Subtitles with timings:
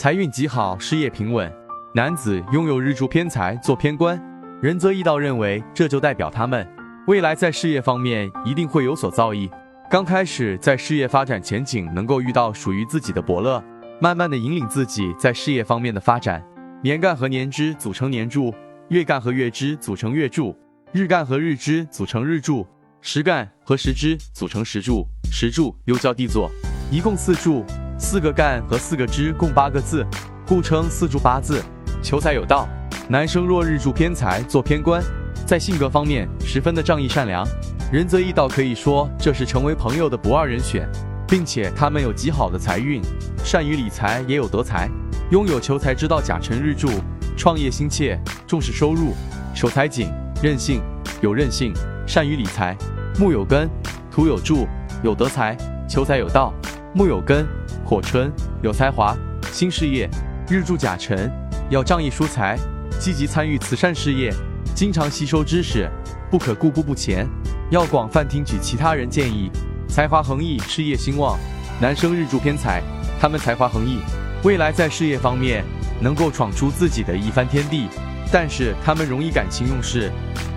[0.00, 1.52] 财运极好，事业平稳。
[1.94, 4.18] 男子拥有日柱偏财做偏官，
[4.62, 6.66] 仁泽义道认为这就代表他们
[7.06, 9.50] 未来在事业方面一定会有所造诣。
[9.90, 13.62] 刚开始在事业发展前景能够遇到属于自己的伯乐，
[14.00, 16.42] 慢慢的引领自己在事业方面的发展。
[16.82, 18.54] 年干和年支组成年柱，
[18.88, 20.56] 月干和月支组成月柱，
[20.92, 22.66] 日干和日支组成日柱，
[23.02, 25.06] 时干和时支组成时柱。
[25.30, 26.50] 时柱又叫地座，
[26.90, 27.66] 一共四柱，
[28.00, 30.04] 四个干和四个支共八个字，
[30.48, 31.62] 故称四柱八字。
[32.02, 32.66] 求财有道，
[33.08, 35.02] 男生若日柱偏财做偏官，
[35.46, 37.46] 在性格方面十分的仗义善良，
[37.92, 40.88] 仁泽义道可以说这是成为朋友的不二人选，
[41.28, 43.02] 并且他们有极好的财运，
[43.44, 44.88] 善于理财也有德才，
[45.30, 46.88] 拥有求财之道甲辰日柱，
[47.36, 49.12] 创业心切，重视收入，
[49.54, 50.10] 守财紧，
[50.42, 50.80] 任性，
[51.20, 51.72] 有韧性，
[52.06, 52.74] 善于理财。
[53.18, 53.68] 木有根，
[54.10, 54.66] 土有柱，
[55.04, 55.54] 有德才，
[55.86, 56.54] 求财有道。
[56.92, 57.46] 木有根，
[57.90, 58.30] 火春，
[58.62, 59.16] 有才华，
[59.50, 60.08] 新事业，
[60.48, 61.28] 日柱甲辰。
[61.70, 62.56] 要仗义疏财，
[63.00, 64.32] 积极参与慈善事业，
[64.76, 65.90] 经常吸收知识，
[66.30, 67.26] 不可固步不前，
[67.68, 69.50] 要广泛听取其他人建议，
[69.88, 71.36] 才华横溢，事业兴旺。
[71.80, 72.80] 男生日柱偏财，
[73.20, 73.98] 他们才华横溢，
[74.44, 75.64] 未来在事业方面
[76.00, 77.88] 能够闯出自己的一番天地。
[78.30, 80.12] 但是他们容易感情用事，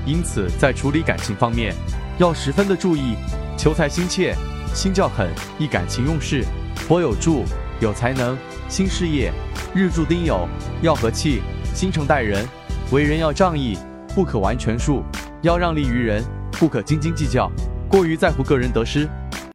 [0.06, 1.74] 因此在处理感情方面
[2.20, 3.16] 要十分的注意。
[3.58, 4.36] 求财心切，
[4.76, 5.28] 心较狠，
[5.58, 6.46] 易感情用事。
[6.88, 7.46] 佛有助，
[7.80, 9.32] 有才能，新事业。
[9.74, 10.46] 日柱丁酉，
[10.82, 11.42] 要和气，
[11.74, 12.46] 心诚待人，
[12.92, 13.78] 为人要仗义，
[14.14, 15.02] 不可完全术，
[15.42, 17.50] 要让利于人，不可斤斤计较，
[17.88, 19.10] 过于在乎个人得失。